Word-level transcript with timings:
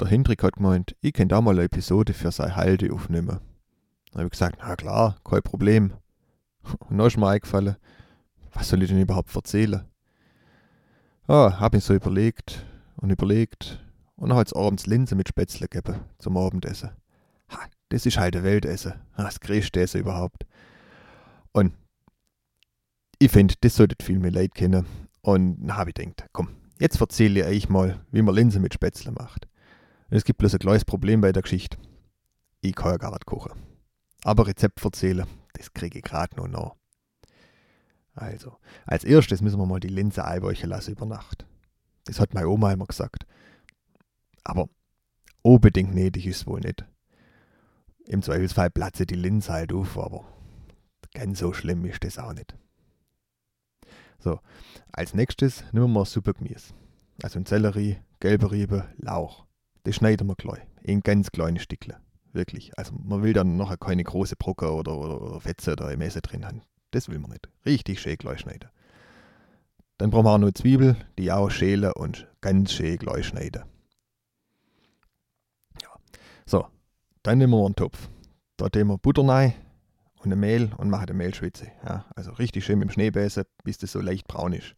der 0.00 0.08
Hendrik 0.08 0.42
hat 0.42 0.54
gemeint, 0.54 0.96
ich 1.00 1.12
kann 1.12 1.28
da 1.28 1.40
mal 1.40 1.54
eine 1.54 1.64
Episode 1.64 2.12
für 2.14 2.30
seine 2.32 2.56
Halde 2.56 2.92
aufnehmen. 2.92 3.40
Dann 4.12 4.20
habe 4.20 4.24
ich 4.24 4.32
gesagt, 4.32 4.58
na 4.60 4.74
klar, 4.76 5.16
kein 5.24 5.42
Problem. 5.42 5.92
Und 6.88 6.98
dann 6.98 7.06
ist 7.06 7.16
mir 7.16 7.28
eingefallen, 7.28 7.76
was 8.52 8.68
soll 8.68 8.82
ich 8.82 8.88
denn 8.88 9.00
überhaupt 9.00 9.34
erzählen? 9.34 9.84
Ah, 11.26 11.60
habe 11.60 11.78
ich 11.78 11.84
so 11.84 11.94
überlegt 11.94 12.64
und 12.96 13.10
überlegt 13.10 13.78
und 14.16 14.30
dann 14.30 14.38
hat 14.38 14.48
es 14.48 14.52
abends 14.52 14.86
Linse 14.86 15.14
mit 15.14 15.28
Spätzle 15.28 15.68
gegeben 15.68 16.00
zum 16.18 16.36
Abendessen. 16.36 16.90
Ha, 17.50 17.60
das 17.88 18.04
ist 18.04 18.18
halt 18.18 18.34
ein 18.34 18.42
Weltessen, 18.42 18.94
das 19.16 19.38
größte 19.38 19.80
Essen 19.80 20.00
überhaupt. 20.00 20.44
Und 21.52 21.72
ich 23.20 23.30
finde, 23.30 23.54
das 23.60 23.76
solltet 23.76 24.02
viel 24.02 24.18
mehr 24.18 24.32
Leute 24.32 24.50
kennen. 24.54 24.86
Und 25.22 25.60
dann 25.60 25.76
habe 25.76 25.90
ich 25.90 25.94
gedacht, 25.94 26.28
komm, 26.32 26.48
jetzt 26.80 27.00
erzähle 27.00 27.40
ich 27.40 27.46
euch 27.46 27.68
mal, 27.68 28.00
wie 28.10 28.22
man 28.22 28.34
Linse 28.34 28.58
mit 28.58 28.74
Spätzle 28.74 29.12
macht. 29.12 29.46
Es 30.12 30.24
gibt 30.24 30.38
bloß 30.38 30.54
ein 30.54 30.58
kleines 30.58 30.84
Problem 30.84 31.20
bei 31.20 31.30
der 31.30 31.42
Geschichte. 31.42 31.78
Ich 32.60 32.74
kann 32.74 32.90
ja 32.90 32.96
gar 32.96 33.12
nicht 33.12 33.26
kochen. 33.26 33.52
Aber 34.24 34.46
Rezept 34.48 34.84
erzählen, 34.84 35.26
das 35.54 35.72
kriege 35.72 35.98
ich 35.98 36.04
gerade 36.04 36.36
noch 36.36 36.48
nach. 36.48 36.74
Also, 38.14 38.56
als 38.86 39.04
erstes 39.04 39.40
müssen 39.40 39.58
wir 39.58 39.66
mal 39.66 39.78
die 39.78 39.88
Linse 39.88 40.24
einweichen 40.24 40.68
lassen 40.68 40.92
über 40.92 41.06
Nacht. 41.06 41.46
Das 42.04 42.18
hat 42.18 42.34
meine 42.34 42.48
Oma 42.48 42.72
immer 42.72 42.86
gesagt. 42.86 43.24
Aber 44.42 44.68
unbedingt 45.42 45.94
nötig 45.94 46.26
ist 46.26 46.46
wohl 46.46 46.60
nicht. 46.60 46.84
Im 48.06 48.22
Zweifelsfall 48.22 48.70
platze 48.70 49.06
die 49.06 49.14
Linse 49.14 49.52
halt 49.52 49.72
auf, 49.72 49.96
aber 49.96 50.24
ganz 51.14 51.38
so 51.38 51.52
schlimm 51.52 51.84
ist 51.84 52.02
das 52.02 52.18
auch 52.18 52.32
nicht. 52.32 52.56
So, 54.18 54.40
als 54.90 55.14
nächstes 55.14 55.64
nehmen 55.72 55.92
wir 55.92 56.04
Suppegemüse. 56.04 56.74
Also 57.22 57.38
ein 57.38 57.46
Sellerie, 57.46 57.98
gelbe 58.18 58.50
Riebe, 58.50 58.92
Lauch. 58.98 59.46
Das 59.84 59.96
schneiden 59.96 60.26
wir 60.26 60.36
gleich 60.36 60.60
in 60.82 61.00
ganz 61.00 61.30
kleine 61.30 61.58
Stückchen. 61.58 61.96
Wirklich. 62.32 62.76
Also 62.78 62.94
man 63.02 63.22
will 63.22 63.32
dann 63.32 63.56
nachher 63.56 63.76
keine 63.76 64.04
große 64.04 64.36
Brocken 64.36 64.68
oder, 64.68 64.96
oder, 64.96 65.20
oder 65.20 65.40
Fetze 65.40 65.76
da 65.76 65.90
im 65.90 66.00
Essen 66.00 66.22
drin 66.22 66.46
haben. 66.46 66.62
Das 66.90 67.08
will 67.08 67.18
man 67.18 67.30
nicht. 67.30 67.48
Richtig 67.64 68.00
schön 68.00 68.16
gleich 68.16 68.40
schneiden. 68.40 68.70
Dann 69.98 70.10
brauchen 70.10 70.26
wir 70.26 70.32
auch 70.32 70.38
noch 70.38 70.52
Zwiebel, 70.52 70.96
die 71.18 71.30
auch 71.30 71.50
schälen 71.50 71.92
und 71.92 72.26
ganz 72.40 72.72
schön 72.72 72.96
gleich 72.96 73.26
schneiden. 73.26 73.64
Ja. 75.82 75.88
So, 76.46 76.66
dann 77.22 77.38
nehmen 77.38 77.52
wir 77.52 77.64
einen 77.64 77.76
Topf. 77.76 78.08
Da 78.56 78.68
tun 78.68 78.88
wir 78.88 78.98
Butter 78.98 79.26
rein 79.26 79.54
und 80.22 80.32
ein 80.32 80.40
Mehl 80.40 80.72
und 80.78 80.90
machen 80.90 81.10
eine 81.10 81.14
Mehlschwitze. 81.14 81.70
Ja, 81.84 82.06
also 82.14 82.32
richtig 82.32 82.64
schön 82.64 82.78
mit 82.78 82.88
dem 82.88 82.92
Schneebesen, 82.92 83.44
bis 83.64 83.78
das 83.78 83.92
so 83.92 84.00
leicht 84.00 84.26
braun 84.26 84.52
ist. 84.52 84.74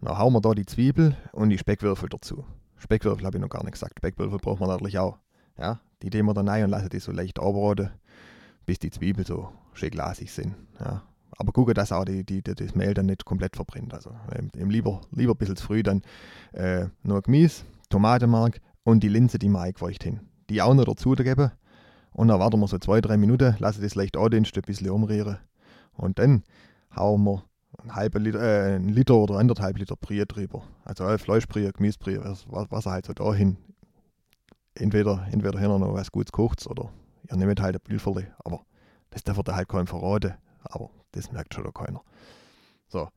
Dann 0.00 0.18
hauen 0.18 0.32
wir 0.32 0.40
da 0.40 0.54
die 0.54 0.66
Zwiebel 0.66 1.16
und 1.32 1.50
die 1.50 1.58
Speckwürfel 1.58 2.08
dazu. 2.08 2.44
Speckwürfel 2.78 3.24
habe 3.24 3.38
ich 3.38 3.42
noch 3.42 3.48
gar 3.48 3.62
nicht 3.64 3.72
gesagt. 3.72 3.98
Speckwürfel 3.98 4.38
braucht 4.38 4.60
man 4.60 4.68
natürlich 4.68 4.98
auch. 4.98 5.18
Ja, 5.58 5.80
die 6.02 6.10
tun 6.10 6.26
wir 6.26 6.34
dann 6.34 6.48
rein 6.48 6.64
und 6.64 6.70
lassen 6.70 6.90
die 6.90 6.98
so 6.98 7.12
leicht 7.12 7.38
anbraten, 7.40 7.90
bis 8.66 8.78
die 8.78 8.90
Zwiebeln 8.90 9.24
so 9.26 9.50
schön 9.72 9.90
glasig 9.90 10.30
sind. 10.30 10.54
Ja. 10.78 11.02
Aber 11.38 11.52
gucke, 11.52 11.74
dass 11.74 11.92
auch 11.92 12.04
die, 12.04 12.24
die, 12.24 12.42
das 12.42 12.74
Mehl 12.74 12.94
dann 12.94 13.06
nicht 13.06 13.24
komplett 13.24 13.56
verbrennt. 13.56 13.92
Also 13.92 14.10
eben 14.34 14.70
lieber, 14.70 15.00
lieber 15.10 15.32
ein 15.32 15.38
bisschen 15.38 15.56
zu 15.56 15.66
früh 15.66 15.82
dann 15.82 16.02
äh, 16.52 16.86
nur 17.02 17.22
Gemüse, 17.22 17.64
Tomatenmark 17.90 18.60
und 18.84 19.02
die 19.02 19.08
Linse, 19.08 19.38
die 19.38 19.48
wir 19.48 19.60
eingeweicht 19.60 20.06
haben. 20.06 20.20
Die 20.48 20.62
auch 20.62 20.74
noch 20.74 20.84
dazu 20.84 21.12
geben. 21.12 21.50
Und 22.12 22.28
dann 22.28 22.40
warten 22.40 22.60
wir 22.60 22.68
so 22.68 22.78
zwei, 22.78 23.00
drei 23.00 23.18
Minuten, 23.18 23.56
lassen 23.58 23.82
das 23.82 23.94
leicht 23.94 24.16
andünsten, 24.16 24.62
ein 24.62 24.66
bisschen 24.66 24.90
umrühren. 24.90 25.38
Und 25.92 26.18
dann 26.18 26.44
hauen 26.94 27.24
wir 27.24 27.44
einen 27.78 27.94
halben 27.94 28.22
Liter, 28.22 28.40
äh, 28.40 28.74
einen 28.76 28.88
Liter 28.88 29.14
oder 29.14 29.36
anderthalb 29.36 29.78
Liter 29.78 29.96
Brühe 29.96 30.26
drüber. 30.26 30.62
Also 30.84 31.04
äh, 31.04 31.18
Fleischbrühe, 31.18 31.72
Gemüsebrühe, 31.72 32.22
was, 32.24 32.46
was 32.48 32.86
er 32.86 32.92
halt 32.92 33.06
so 33.06 33.12
dahin. 33.12 33.56
Entweder, 34.74 35.26
entweder 35.30 35.58
hier 35.58 35.68
noch 35.68 35.94
was 35.94 36.12
Gutes 36.12 36.32
kocht 36.32 36.66
oder 36.66 36.90
ihr 37.30 37.36
nehmt 37.36 37.60
halt 37.60 37.76
ein 37.76 37.80
Pülferli. 37.80 38.26
Aber 38.44 38.64
das 39.10 39.24
darf 39.24 39.38
er 39.38 39.56
halt 39.56 39.68
keinem 39.68 39.86
verraten. 39.86 40.34
Aber 40.62 40.90
das 41.12 41.32
merkt 41.32 41.54
schon 41.54 41.72
keiner. 41.72 42.02
So. 42.88 43.08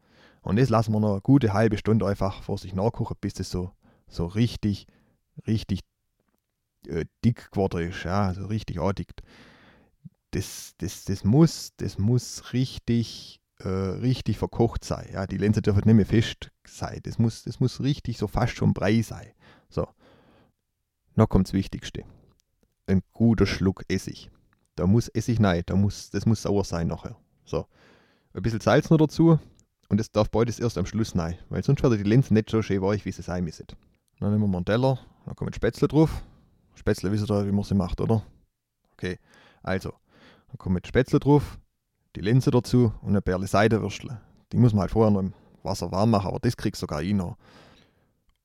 Und 0.42 0.58
das 0.58 0.70
lassen 0.70 0.94
wir 0.94 1.00
noch 1.00 1.12
eine 1.12 1.22
gute 1.22 1.54
halbe 1.54 1.78
Stunde 1.78 2.08
einfach 2.08 2.44
vor 2.44 2.58
sich 2.58 2.74
nachkochen, 2.74 3.18
bis 3.20 3.34
das 3.34 3.50
so, 3.50 3.72
so 4.08 4.26
richtig, 4.26 4.88
richtig 5.46 5.82
äh, 6.88 7.06
dick 7.26 7.52
geworden 7.52 7.90
ist. 7.90 8.04
Ja, 8.04 8.28
also 8.28 8.46
richtig 8.46 8.80
andickt. 8.80 9.22
Das, 10.32 10.76
das, 10.78 11.06
das, 11.06 11.24
muss, 11.24 11.74
das 11.78 11.98
muss 11.98 12.54
richtig, 12.54 13.42
äh, 13.60 13.68
richtig 13.68 14.38
verkocht 14.38 14.84
sein. 14.84 15.10
Ja, 15.14 15.28
die 15.28 15.38
Linse 15.38 15.62
dürfen 15.62 15.84
nicht 15.86 15.96
mehr 15.96 16.06
fest 16.06 16.52
sein. 16.66 17.00
Das 17.04 17.20
muss, 17.20 17.44
das 17.44 17.60
muss 17.60 17.82
richtig 17.82 18.18
so 18.18 18.28
fast 18.28 18.56
schon 18.56 18.74
Brei 18.74 19.02
sein. 19.02 19.32
So. 19.70 19.88
Noch 21.16 21.28
kommt 21.28 21.48
das 21.48 21.54
Wichtigste. 21.54 22.04
Ein 22.88 23.02
guter 23.14 23.46
Schluck 23.46 23.84
Essig. 23.88 24.32
Da 24.76 24.88
muss 24.88 25.10
Essig 25.10 25.44
rein, 25.44 25.64
da 25.66 25.76
muss, 25.76 26.10
das 26.10 26.26
muss 26.26 26.42
sauer 26.42 26.64
sein 26.64 26.88
nachher. 26.88 27.18
So. 27.44 27.66
Ein 28.34 28.42
bisschen 28.42 28.62
Salz 28.62 28.90
noch 28.90 28.98
dazu 28.98 29.40
und 29.90 30.00
das 30.00 30.12
darf 30.12 30.30
beides 30.30 30.60
erst 30.60 30.78
am 30.78 30.86
Schluss 30.86 31.18
rein, 31.18 31.38
weil 31.50 31.64
sonst 31.64 31.84
wird 31.84 32.00
die 32.00 32.04
Linse 32.04 32.34
nicht 32.34 32.50
so 32.50 32.62
schön 32.62 32.82
weich, 32.82 33.06
wie 33.06 33.12
sie 33.12 33.24
sein 33.24 33.44
müssen. 33.44 33.66
Dann 34.20 34.32
nehmen 34.32 34.50
wir 34.50 34.58
einen 34.58 34.66
Teller, 34.66 35.00
dann 35.26 35.36
kommen 35.36 35.54
Spätzle 35.54 35.88
drauf. 35.88 36.24
Spätzle 36.76 37.12
wisst 37.12 37.30
ihr, 37.30 37.48
wie 37.48 37.52
man 37.52 37.64
sie 37.64 37.76
macht, 37.76 38.00
oder? 38.00 38.24
Okay, 38.94 39.18
also, 39.64 39.92
dann 40.48 40.58
kommen 40.58 40.82
Spätzle 40.86 41.20
drauf, 41.20 41.60
die 42.16 42.22
Linse 42.22 42.52
dazu 42.52 42.94
und 43.02 43.10
eine 43.10 43.22
Perle 43.22 43.48
Seidenwürstle. 43.48 44.20
Die 44.52 44.58
muss 44.58 44.74
man 44.74 44.82
halt 44.82 44.92
vorher 44.92 45.12
noch 45.12 45.20
im 45.20 45.34
Wasser 45.64 45.92
warm 45.92 46.12
machen, 46.12 46.28
aber 46.28 46.40
das 46.40 46.58
kriegst 46.58 46.80
sogar 46.80 47.02
ich 47.02 47.14
noch. 47.14 47.38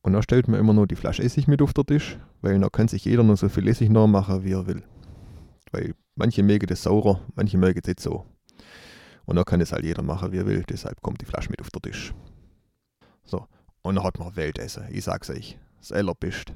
Und 0.02 0.12
dann 0.12 0.22
stellt 0.22 0.48
man 0.48 0.60
immer 0.60 0.74
noch 0.74 0.86
die 0.86 0.96
Flasche 0.96 1.22
Essig 1.22 1.48
mit 1.48 1.62
auf 1.62 1.72
den 1.72 1.86
Tisch, 1.86 2.18
weil 2.42 2.58
dann 2.58 2.70
kann 2.70 2.88
sich 2.88 3.04
jeder 3.04 3.22
noch 3.22 3.36
so 3.36 3.48
viel 3.48 3.66
Essig 3.68 3.88
nachmachen, 3.88 4.44
wie 4.44 4.52
er 4.52 4.66
will. 4.66 4.82
Weil 5.72 5.94
manche 6.14 6.42
mögen 6.42 6.66
das 6.66 6.82
saurer, 6.82 7.20
manche 7.34 7.56
mögen 7.56 7.80
nicht 7.86 8.00
so. 8.00 8.26
Und 9.24 9.36
dann 9.36 9.46
kann 9.46 9.62
es 9.62 9.72
halt 9.72 9.84
jeder 9.84 10.02
machen, 10.02 10.32
wie 10.32 10.38
er 10.38 10.46
will. 10.46 10.62
Deshalb 10.68 11.00
kommt 11.00 11.22
die 11.22 11.24
Flasche 11.24 11.48
mit 11.50 11.60
auf 11.60 11.70
den 11.70 11.80
Tisch. 11.80 12.12
So, 13.24 13.46
und 13.82 13.94
dann 13.94 14.04
hat 14.04 14.18
man 14.18 14.36
Weltessen. 14.36 14.84
Ich 14.90 15.04
sag's 15.04 15.30
euch, 15.30 15.58
das 15.78 15.92
Allerbeste. 15.92 16.52